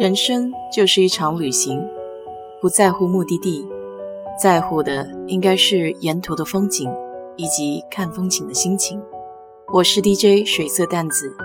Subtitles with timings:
[0.00, 1.78] 人生就是一场旅行，
[2.58, 3.68] 不在乎目的地，
[4.42, 6.90] 在乎的应该是沿途的风景
[7.36, 8.98] 以及看风景的心情。
[9.70, 11.36] 我是 DJ 水色淡子，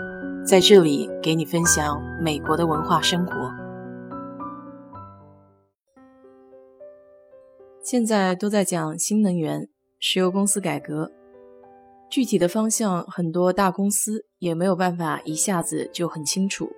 [0.47, 3.33] 在这里给你分享美国的文化生活。
[7.83, 9.67] 现在都在讲新能源、
[9.99, 11.11] 石油公司改革，
[12.09, 16.69] 具体的方向很多大公司也没有办法一下子就很清楚。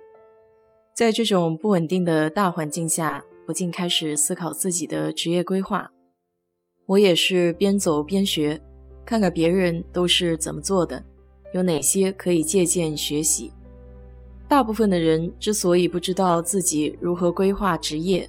[0.98, 5.88] 在这种不稳定的大环境下，不禁开始思考自己的职业规划。
[6.86, 8.60] 我也是边走边学，
[9.06, 11.00] 看看别人都是怎么做的，
[11.54, 13.52] 有哪些可以借鉴学习。
[14.48, 18.28] 大部分的人之所以不知道自己如何规划职业，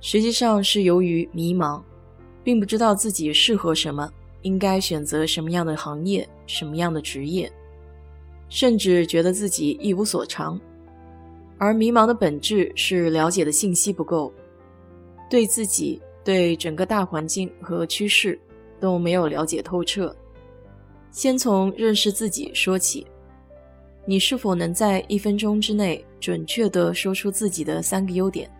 [0.00, 1.82] 实际上是由于迷茫，
[2.44, 4.08] 并不知道自己适合什么，
[4.42, 7.50] 应该选择什么样的行业、什么样的职业，
[8.48, 10.56] 甚至觉得自己一无所长。
[11.64, 14.30] 而迷茫的本质是了解的信息不够，
[15.30, 18.38] 对自己、对整个大环境和趋势
[18.78, 20.14] 都没有了解透彻。
[21.10, 23.06] 先从认识自己说起，
[24.04, 28.50] 你是否能在一分钟之内准确地说出自己的三个优点？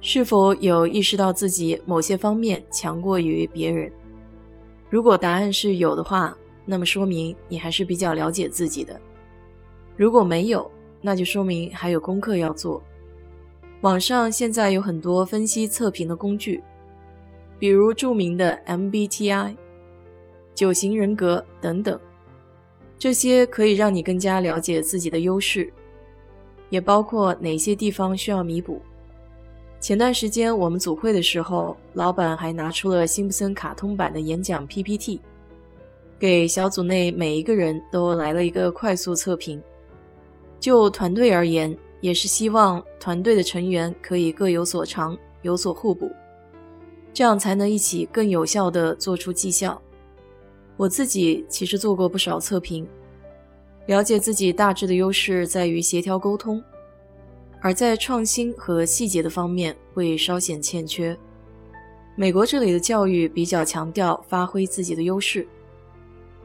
[0.00, 3.92] 是否有意识到自己某些方面强过于别人？
[4.90, 9.00] 如果答案是有的话，那么说明你还是比较了解自己的。
[9.96, 10.68] 如果没有，
[11.08, 12.82] 那就说明还有功课要做。
[13.80, 16.62] 网上现在有很多分析测评的工具，
[17.58, 19.56] 比如著名的 MBTI、
[20.54, 21.98] 九型人格等等，
[22.98, 25.72] 这些可以让你更加了解自己的优势，
[26.68, 28.78] 也包括哪些地方需要弥补。
[29.80, 35.22] 前段时间我们组会的时候，老板还拿出了辛普森卡通版的演讲 PPT，
[36.18, 39.58] 给小组内每一个人都来了一个快速测评。
[40.60, 46.10] 就团队而言，也是希望团队的成员可以各有所长，有所互补，
[47.12, 49.80] 这样才能一起更有效地做出绩效。
[50.76, 52.86] 我自己其实做过不少测评，
[53.86, 56.62] 了解自己大致的优势在于协调沟通，
[57.60, 61.16] 而在创新和细节的方面会稍显欠缺。
[62.16, 65.46] 美国这里的教育比较强调发挥自己的优势，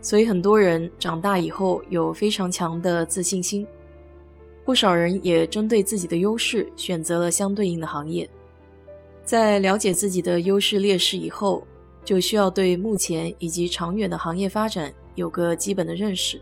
[0.02, 3.66] 所以很多人长大以后有非常强的自信心。
[4.66, 8.30] 不少人也针对自己的优势选择了相对应的行业。
[9.26, 11.66] 在了解自己的优势劣势以后，
[12.04, 16.42] 就需要对目前以及长远的行业发展有个基本的认识。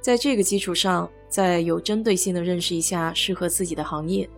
[0.00, 4.28] 在这个基础上，再有针对性的认识一下适合自己的行业。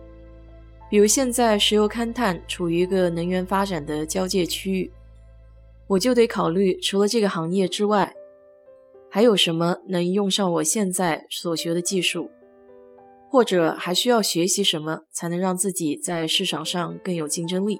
[0.89, 4.91] 比如现在石油勘探处于一个能源发展的交界区域，
[5.85, 8.11] 我就得考虑除了这个行业之外，
[9.09, 12.31] 还有什么能用上我现在所学的技术。
[13.29, 17.79] 或者还需要学习什么才能让自己在市场上更有竞争力？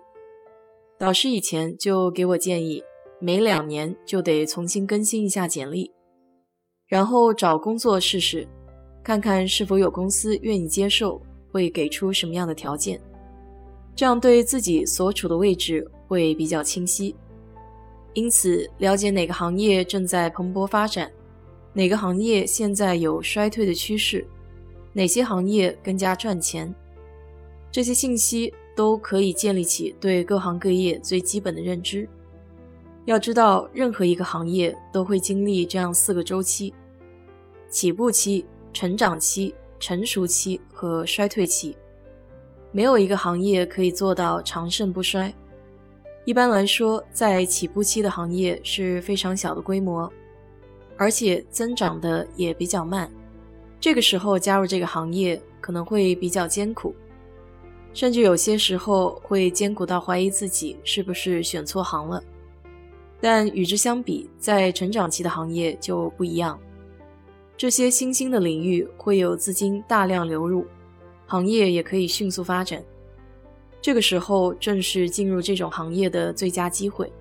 [0.99, 2.83] 导师以前就给我建议，
[3.19, 5.91] 每两年就得重新更新一下简历，
[6.87, 8.47] 然后找工作试试，
[9.03, 11.19] 看看是否有公司愿意接受，
[11.51, 13.01] 会给出什么样的条件，
[13.95, 17.15] 这样对自己所处的位置会比较清晰。
[18.13, 21.11] 因此，了解哪个行业正在蓬勃发展，
[21.73, 24.27] 哪个行业现在有衰退的趋势。
[24.99, 26.75] 哪些行业更加赚钱？
[27.71, 32.05] 这些信息都可以建立起对各行各业最基本的认知。
[33.05, 36.73] 要知道，任何一个行业都会经历这样四个周期：
[37.69, 41.77] 起步期、成长期、成熟期和衰退期。
[42.73, 45.33] 没有一个行业可以做到长盛不衰。
[46.25, 50.11] 一般来说，在起步期的行业是非常小的规模，
[50.97, 53.09] 而且增长的也比较慢。
[53.79, 56.93] 这个时候加入这个行业可能会比较艰苦，
[57.93, 62.21] 甚至有些时候会艰苦到怀疑自己是不是选错行了。
[63.21, 66.59] 但与之相比，在成长期的行业就不一样，
[67.57, 70.65] 这些新兴的领域会有资金大量流入，
[71.25, 72.83] 行业也可以迅速发展。
[73.81, 77.11] 这个时候正是进入这种行业的最佳机会，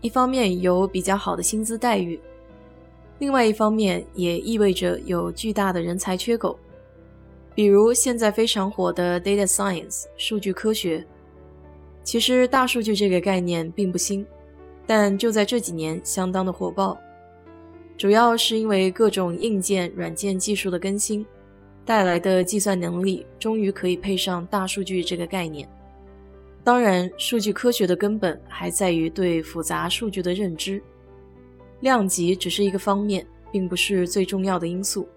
[0.00, 2.18] 一方面有比较好的薪资待遇。
[3.20, 6.58] 另外一方面，也意味着有巨大的人才缺口，
[7.54, 11.06] 比如现在非常火的 data science 数据科学。
[12.02, 14.26] 其实大数据这个概念并不新，
[14.86, 16.98] 但就在这几年相当的火爆，
[17.98, 21.24] 主要是因为各种硬件、软件技术的更新
[21.84, 25.68] 带来的计算能力，终于可以配上大数据这个概念。
[26.64, 30.82] 当然，数据科学的根本还在于对复杂数据的认知。
[31.80, 35.08] 量级只是一个方面，并不是最重要的因素。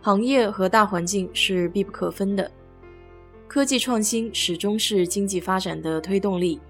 [0.00, 2.50] 行业和大环境是必不可分的，
[3.48, 6.60] 科技创新始终是经济发展的推动力，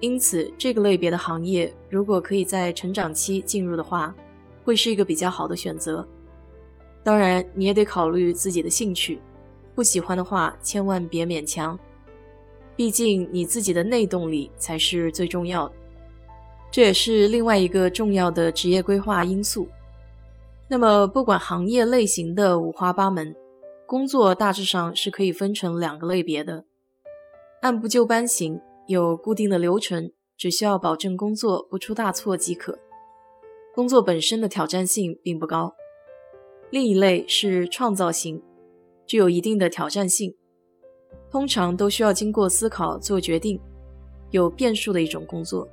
[0.00, 4.14] 因此这个类别的行业如果可以在成长期进入的话，
[4.64, 6.06] 会是一个比较好的选择。
[7.02, 9.18] 当然，你也得考虑自己的兴趣，
[9.74, 11.78] 不喜欢的话千万别勉强，
[12.76, 15.74] 毕竟你自己的内动力才是最重要的。
[16.76, 19.66] 这也是另外一个重要的职业规划因素。
[20.68, 23.34] 那么，不管行业类型的五花八门，
[23.86, 26.66] 工作大致上是可以分成两个类别的：
[27.62, 32.78] 按部就班型，有固定的流程，只需要保证工作不出大错即可，
[33.74, 35.70] 工作本身的挑战性并不高；
[36.68, 38.42] 另一类是创造型，
[39.06, 40.36] 具有一定的挑战性，
[41.30, 43.58] 通常都需要经过思考做决定，
[44.30, 45.66] 有变数的一种工作。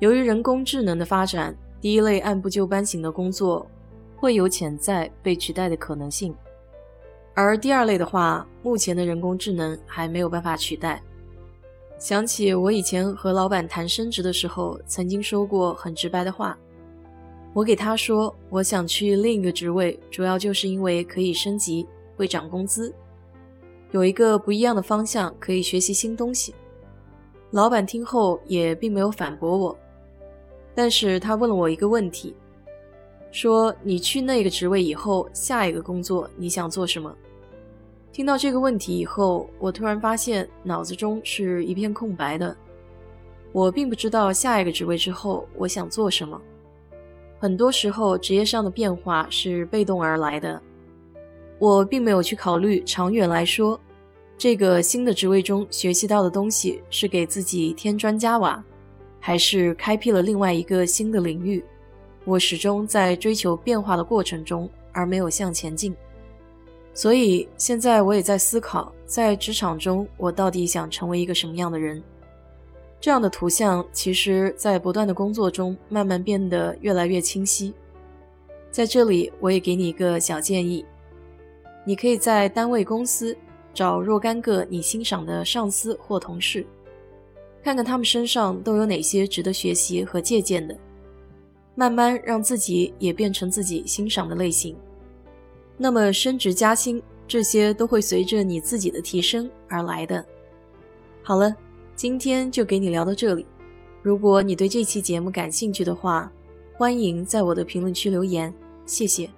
[0.00, 3.70] 由于人工智能的发展，第一类按部就班型的工作
[4.16, 6.34] 会有潜在被取代的可能性，
[7.34, 11.02] 而第二类的话，目前的人工智能还没有办法取代。
[11.98, 16.56] 想起我以前和老板谈升职的时候，曾经说过很直白的话，
[17.52, 21.86] 我给他说，我想去另一个职位，主要就是因为可以升级，
[22.16, 22.90] 会涨工资，
[23.90, 26.54] 有一个不一样的方向，可以学习新东西。
[27.50, 29.78] 老板听后也并没有反驳我。
[30.74, 32.34] 但是他问了我一个问题，
[33.32, 37.14] 说：“你去那个职位以后，下一个工作你想做什么？”
[38.12, 42.56] 听到这个问题以后，我突然发现脑子中是一片空白的。
[43.52, 46.40] 我并不知道下一个职位之后我想做什么。
[47.38, 50.60] 很多时候，职业上的变化是被动而来的，
[51.58, 53.80] 我并没有去考虑长远来说，
[54.36, 58.62] 这个新的职位中学习到的东西是给自己添砖加瓦。
[59.20, 61.62] 还是开辟了另外一个新的领域。
[62.24, 65.94] 我始终在追求变化的过程中，而没有向前进。
[66.92, 72.02] 所以现在我也在思考，在职场中我到底想成为一个什么样的人。
[73.00, 77.72] 这样的图像，其实在不断的工作中慢慢变得越来越清晰。
[78.70, 80.84] 在这里，我也给你一个小建议：
[81.84, 83.34] 你可以在单位、公司
[83.72, 86.66] 找若干个你欣赏的上司或同事。
[87.62, 90.76] 看看他们身上都有哪些值得学习和借鉴的，
[91.74, 94.76] 慢慢让自己也变成自己欣赏的类型。
[95.76, 100.24] 那么升职加薪这些都会随着你自己的提升而来的。
[101.22, 101.54] 好了，
[101.94, 103.46] 今天就给你聊到这里。
[104.02, 106.32] 如果你对这期节目感兴趣的话，
[106.74, 108.52] 欢迎在我的评论区留言，
[108.86, 109.28] 谢谢。